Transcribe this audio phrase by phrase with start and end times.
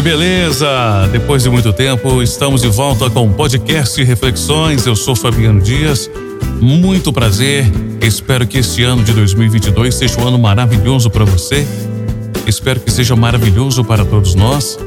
[0.00, 0.66] Que beleza!
[1.12, 4.86] Depois de muito tempo, estamos de volta com o podcast Reflexões.
[4.86, 6.10] Eu sou Fabiano Dias.
[6.58, 7.70] Muito prazer.
[8.00, 11.66] Espero que este ano de 2022 seja um ano maravilhoso para você.
[12.46, 14.78] Espero que seja maravilhoso para todos nós.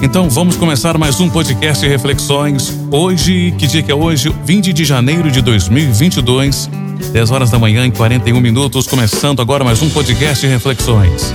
[0.00, 2.74] Então vamos começar mais um podcast Reflexões.
[2.90, 4.34] Hoje, que dia que é hoje?
[4.46, 6.70] 20 de janeiro de 2022,
[7.12, 11.34] 10 horas da manhã e 41 minutos, começando agora mais um podcast Reflexões.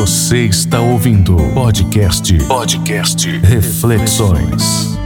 [0.00, 4.96] Você está ouvindo podcast podcast Reflexões.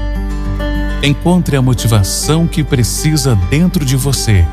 [1.03, 4.47] Encontre a motivação que precisa dentro de você.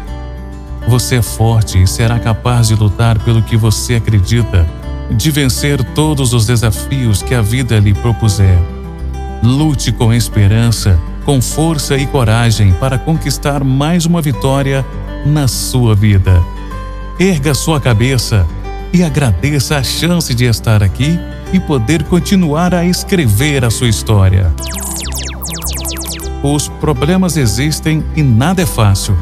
[0.87, 4.65] Você é forte e será capaz de lutar pelo que você acredita,
[5.11, 8.57] de vencer todos os desafios que a vida lhe propuser.
[9.43, 14.85] Lute com esperança, com força e coragem para conquistar mais uma vitória
[15.25, 16.41] na sua vida.
[17.19, 18.47] Erga sua cabeça
[18.93, 21.19] e agradeça a chance de estar aqui
[21.53, 24.51] e poder continuar a escrever a sua história.
[26.43, 29.17] Os problemas existem e nada é fácil,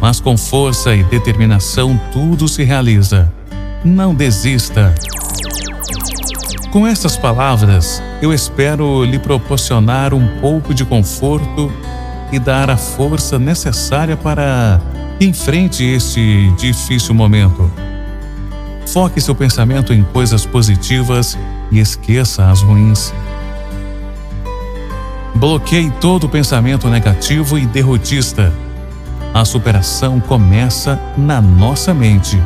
[0.00, 3.32] mas com força e determinação tudo se realiza.
[3.84, 4.94] Não desista.
[6.72, 11.72] Com essas palavras, eu espero lhe proporcionar um pouco de conforto
[12.32, 14.80] e dar a força necessária para
[15.18, 17.70] que enfrente este difícil momento.
[18.86, 21.36] Foque seu pensamento em coisas positivas
[21.70, 23.12] e esqueça as ruins.
[25.34, 28.52] Bloqueie todo pensamento negativo e derrotista.
[29.34, 32.40] A superação começa na nossa mente.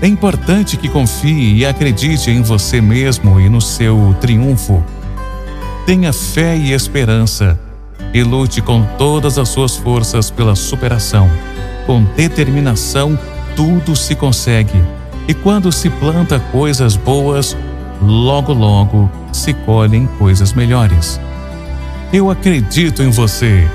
[0.00, 4.82] É importante que confie e acredite em você mesmo e no seu triunfo.
[5.86, 7.58] Tenha fé e esperança
[8.14, 11.28] e lute com todas as suas forças pela superação.
[11.86, 13.18] Com determinação,
[13.56, 14.80] tudo se consegue.
[15.28, 17.56] E quando se planta coisas boas,
[18.00, 21.20] logo logo se colhem coisas melhores.
[22.12, 23.68] Eu acredito em você.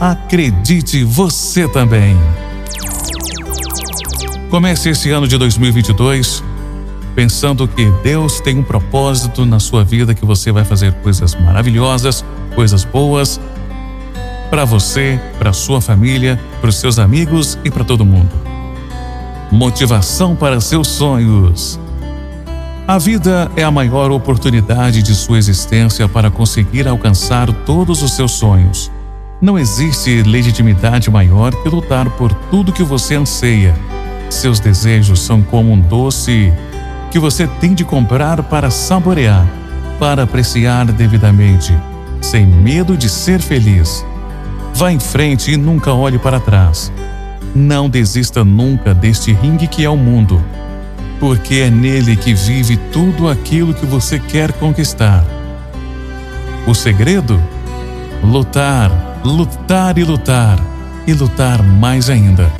[0.00, 2.16] Acredite você também.
[4.50, 6.42] Comece esse ano de 2022
[7.14, 12.24] pensando que Deus tem um propósito na sua vida, que você vai fazer coisas maravilhosas,
[12.56, 13.40] coisas boas
[14.50, 18.53] para você, para sua família, para os seus amigos e para todo mundo
[19.54, 21.78] motivação para seus sonhos.
[22.88, 28.32] A vida é a maior oportunidade de sua existência para conseguir alcançar todos os seus
[28.32, 28.90] sonhos.
[29.40, 33.74] Não existe legitimidade maior que lutar por tudo que você anseia.
[34.28, 36.52] Seus desejos são como um doce
[37.12, 39.46] que você tem de comprar para saborear,
[40.00, 41.72] para apreciar devidamente,
[42.20, 44.04] sem medo de ser feliz.
[44.74, 46.92] Vá em frente e nunca olhe para trás.
[47.54, 50.44] Não desista nunca deste ringue que é o mundo,
[51.20, 55.24] porque é nele que vive tudo aquilo que você quer conquistar.
[56.66, 57.40] O segredo?
[58.24, 60.58] Lutar, lutar e lutar,
[61.06, 62.50] e lutar mais ainda.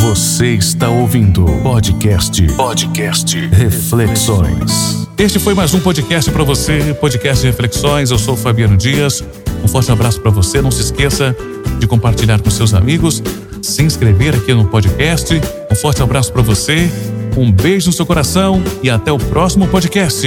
[0.00, 5.06] Você está ouvindo podcast podcast Reflexões.
[5.18, 8.10] Este foi mais um podcast para você, podcast Reflexões.
[8.10, 9.22] Eu sou Fabiano Dias.
[9.62, 10.62] Um forte abraço para você.
[10.62, 11.36] Não se esqueça
[11.78, 13.22] de compartilhar com seus amigos
[13.64, 15.40] se inscrever aqui no podcast.
[15.70, 16.88] Um forte abraço para você,
[17.36, 20.26] um beijo no seu coração e até o próximo podcast.